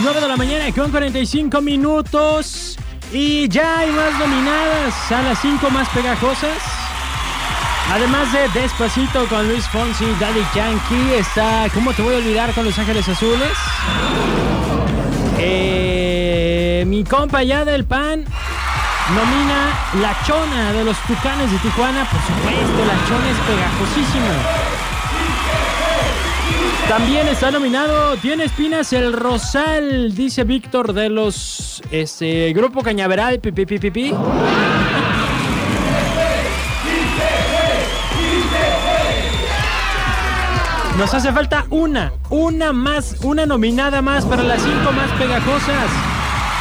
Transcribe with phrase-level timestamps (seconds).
[0.00, 2.78] 9 de la mañana con 45 minutos.
[3.12, 6.56] Y ya hay más nominadas a las 5 más pegajosas.
[7.92, 12.64] Además de Despacito con Luis Fonsi, Daddy Yankee, está ¿Cómo te voy a olvidar con
[12.64, 13.52] Los Ángeles Azules?
[15.38, 18.24] Eh, mi compa ya del pan
[19.14, 22.08] nomina La Chona de los Tucanes de Tijuana.
[22.08, 24.61] Por supuesto, La Chona es pegajosísima.
[26.88, 33.66] También está nominado Tiene espinas el Rosal, dice Víctor de los este Grupo Cañaveral, pipi,
[33.66, 34.14] pipi, pipi.
[40.98, 45.90] Nos hace falta una, una más, una nominada más para las cinco más pegajosas.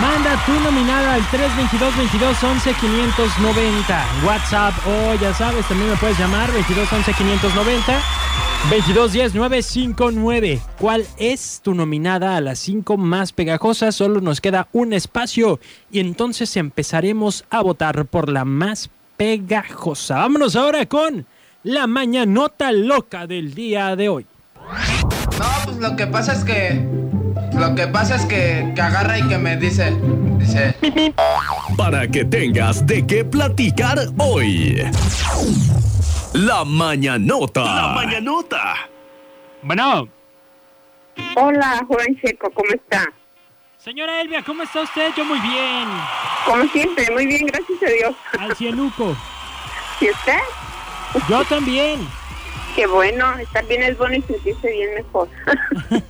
[0.00, 4.06] Manda tu nominada al 322 22 11 590.
[4.24, 8.21] WhatsApp o ya sabes, también me puedes llamar 22 11 590.
[8.70, 10.60] 2210 959.
[10.78, 13.94] ¿Cuál es tu nominada a las cinco más pegajosas?
[13.94, 20.16] Solo nos queda un espacio y entonces empezaremos a votar por la más pegajosa.
[20.16, 21.26] Vámonos ahora con
[21.64, 24.26] la mañanota loca del día de hoy.
[25.38, 26.86] No, pues lo que pasa es que.
[27.54, 29.92] Lo que pasa es que, que agarra y que me dice.
[30.38, 30.74] Dice.
[31.76, 34.82] Para que tengas de qué platicar hoy.
[36.34, 37.62] La mañanota.
[37.62, 38.74] La mañanota.
[39.60, 40.08] Bueno.
[41.36, 43.12] Hola, joven Checo, ¿cómo está?
[43.76, 45.10] Señora Elvia, ¿cómo está usted?
[45.14, 45.88] Yo muy bien.
[46.46, 48.14] Como siempre, muy bien, gracias a Dios.
[48.38, 49.14] Al cieluco.
[50.00, 50.38] ¿Y usted?
[51.28, 52.00] Yo también.
[52.74, 55.28] Qué bueno, estar bien es bueno y sentirse bien mejor.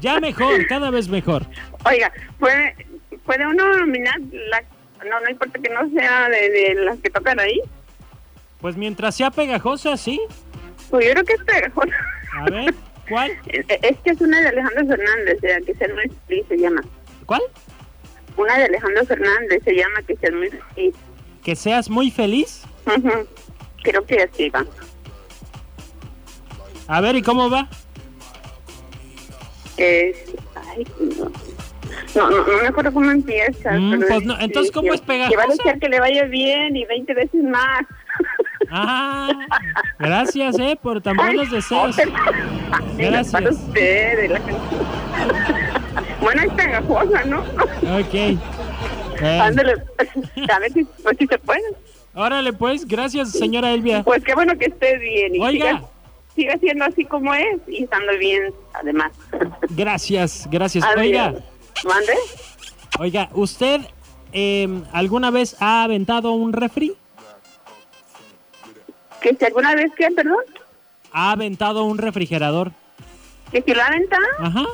[0.00, 1.44] ya mejor, cada vez mejor.
[1.84, 2.74] Oiga, ¿puede,
[3.26, 4.62] puede uno nominar la...
[5.06, 7.60] No, no importa que no sea de, de las que tocan ahí.
[8.60, 10.20] Pues mientras sea pegajosa, sí.
[10.90, 11.96] Pues yo creo que es pegajosa.
[12.38, 12.74] A ver,
[13.08, 13.32] ¿cuál?
[13.46, 16.82] Es, es que es una de Alejandro Fernández, de que ser muy feliz se llama.
[17.26, 17.42] ¿Cuál?
[18.36, 20.94] Una de Alejandro Fernández se llama que ser muy feliz.
[21.42, 22.62] ¿Que seas muy feliz?
[23.82, 24.64] Creo que así va.
[26.86, 27.68] A ver, ¿y cómo va?
[29.76, 30.16] Es...
[30.54, 30.86] Ay,
[31.16, 31.32] no.
[32.14, 33.72] No, no, no me acuerdo cómo empieza.
[33.72, 35.56] Mm, pero pues no, entonces, ¿cómo es Que va a pegajosa?
[35.56, 37.82] desear que le vaya bien y 20 veces más.
[38.70, 39.28] Ah,
[39.98, 41.96] gracias, eh, por tan buenos deseos.
[42.96, 43.32] Gracias.
[43.32, 44.40] Para la
[46.20, 47.40] Bueno, es pegajosa, ¿no?
[47.98, 48.14] Ok.
[49.22, 49.74] Eh, Ándale,
[50.50, 51.60] a ver si, pues, si se puede.
[52.14, 54.02] órale, pues, gracias, señora Elvia.
[54.02, 55.66] Pues qué bueno que esté bien y Oiga.
[55.66, 55.82] siga,
[56.34, 59.12] siga siendo así como es y estando bien, además.
[59.70, 60.84] Gracias, gracias.
[60.84, 60.98] Adiós.
[61.00, 61.34] Oiga,
[61.84, 62.12] ¿Mande?
[62.98, 63.80] oiga, ¿usted
[64.32, 66.94] eh, alguna vez ha aventado un refri?
[69.20, 70.44] ¿Que si alguna vez que, perdón?
[71.12, 72.72] ¿Ha aventado un refrigerador?
[73.50, 74.16] ¿Que si lo aventa?
[74.38, 74.64] Ajá.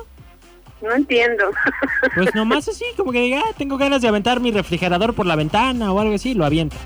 [0.83, 1.45] No entiendo.
[2.15, 5.35] Pues nomás así, como que diga, "Ah, tengo ganas de aventar mi refrigerador por la
[5.37, 6.77] ventana o algo así, lo avienta.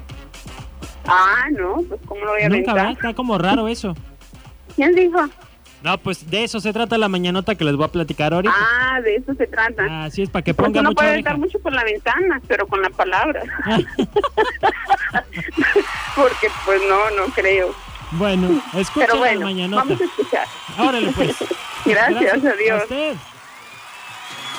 [1.06, 3.06] ah, no, pues ¿cómo lo voy a Nunca va, aventar?
[3.08, 3.96] está como raro eso.
[4.76, 5.18] ¿Quién dijo?
[5.82, 8.54] No, pues de eso se trata la mañanota que les voy a platicar ahorita.
[8.54, 10.04] Ah, de eso se trata.
[10.04, 12.82] Así es, para que ponga uno mucha puede aventar mucho por la ventana, pero con
[12.82, 13.42] la palabra.
[16.14, 17.74] Porque pues no, no creo.
[18.12, 19.84] Bueno, escucha Pero bueno, la mañanota.
[19.84, 20.46] vamos a escuchar.
[20.78, 21.36] Órale, pues.
[21.86, 23.16] Gracias, a usted.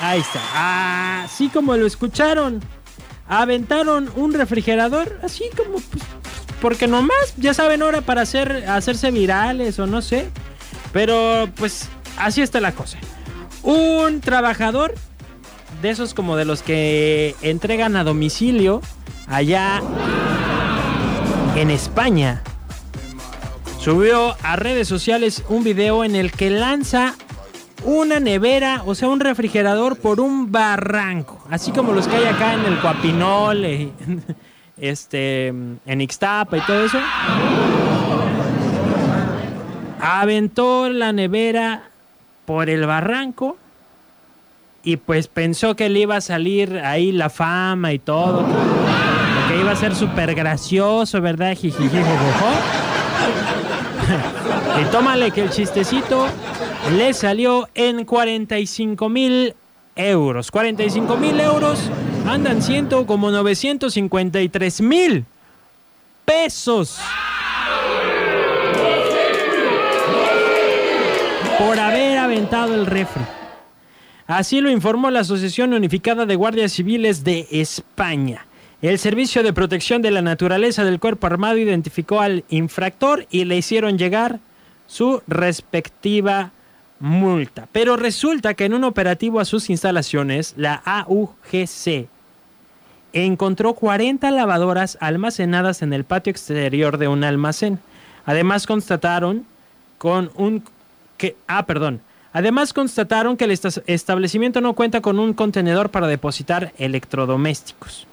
[0.01, 1.23] Ahí está.
[1.23, 2.61] Así como lo escucharon.
[3.27, 6.03] Aventaron un refrigerador, así como, pues,
[6.59, 10.29] porque nomás, ya saben, ahora para hacer, hacerse virales o no sé.
[10.93, 12.97] Pero, pues, así está la cosa.
[13.63, 14.95] Un trabajador
[15.81, 18.81] de esos como de los que entregan a domicilio
[19.27, 19.81] allá
[21.55, 22.43] en España
[23.79, 27.15] subió a redes sociales un video en el que lanza
[27.83, 32.53] una nevera, o sea, un refrigerador por un barranco, así como los que hay acá
[32.53, 33.89] en el Coapinol, eh,
[34.77, 36.99] este, en Ixtapa y todo eso.
[40.01, 41.83] Aventó la nevera
[42.45, 43.57] por el barranco
[44.83, 48.45] y pues pensó que le iba a salir ahí la fama y todo,
[49.47, 51.55] que iba a ser súper gracioso, ¿verdad?
[51.55, 51.97] Jijiji.
[54.81, 56.27] Y tómale que el chistecito
[56.97, 59.55] le salió en 45 mil
[59.95, 60.51] euros.
[60.51, 61.79] 45 mil euros
[62.27, 65.25] andan siendo como 953 mil
[66.25, 66.99] pesos.
[71.61, 73.21] Por haber aventado el refri.
[74.25, 78.47] Así lo informó la Asociación Unificada de Guardias Civiles de España.
[78.81, 83.57] El Servicio de Protección de la Naturaleza del Cuerpo Armado identificó al infractor y le
[83.57, 84.39] hicieron llegar
[84.87, 86.51] su respectiva
[86.99, 87.67] multa.
[87.71, 92.07] Pero resulta que en un operativo a sus instalaciones, la AUGC
[93.13, 97.77] encontró 40 lavadoras almacenadas en el patio exterior de un almacén.
[98.25, 99.45] Además constataron
[99.99, 100.63] con un
[101.47, 102.01] ah, perdón.
[102.33, 108.07] Además constataron que el establecimiento no cuenta con un contenedor para depositar electrodomésticos.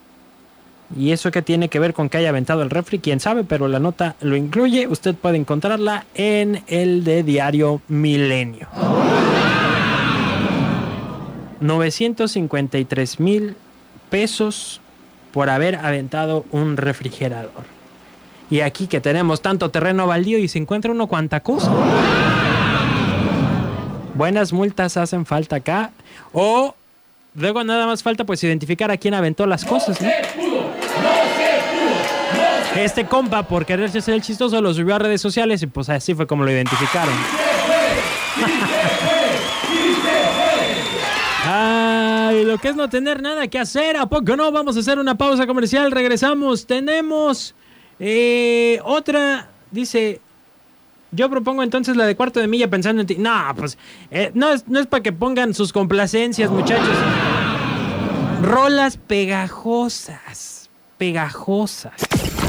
[0.97, 3.69] Y eso que tiene que ver con que haya aventado el refri, quién sabe, pero
[3.69, 4.89] la nota lo incluye.
[4.89, 8.69] Usted puede encontrarla en el de Diario Milenio.
[11.61, 13.57] 953 mil
[14.11, 14.81] pesos
[15.33, 17.79] por haber aventado un refrigerador.
[18.51, 21.71] Y aquí que tenemos tanto terreno baldío y se encuentra uno cuanta cosa.
[24.19, 25.93] Buenas multas hacen falta acá.
[26.33, 26.75] O
[27.37, 29.97] luego nada más falta pues identificar a quién aventó las cosas.
[32.75, 36.15] Este compa, por quererse ser el chistoso, lo subió a redes sociales y pues así
[36.15, 37.15] fue como lo identificaron.
[41.47, 44.51] Ay, lo que es no tener nada que hacer, ¿a poco no?
[44.51, 46.67] Vamos a hacer una pausa comercial, regresamos.
[46.67, 47.55] Tenemos
[48.01, 50.21] eh, otra, dice,
[51.11, 53.17] yo propongo entonces la de cuarto de milla pensando en ti.
[53.19, 53.79] No, pues
[54.11, 56.97] eh, no, es, no es para que pongan sus complacencias, muchachos.
[58.43, 61.95] Rolas pegajosas, pegajosas.